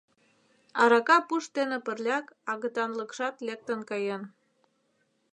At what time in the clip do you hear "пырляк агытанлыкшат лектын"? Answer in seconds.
1.85-3.79